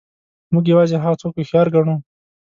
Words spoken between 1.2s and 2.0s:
څوک هوښیار ګڼو.